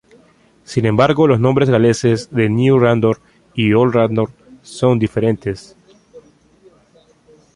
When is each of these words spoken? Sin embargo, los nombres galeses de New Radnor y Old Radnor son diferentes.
Sin 0.63 0.87
embargo, 0.87 1.27
los 1.27 1.39
nombres 1.39 1.69
galeses 1.69 2.31
de 2.31 2.49
New 2.49 2.79
Radnor 2.79 3.19
y 3.53 3.73
Old 3.73 3.93
Radnor 3.93 4.31
son 4.63 4.97
diferentes. 4.97 5.77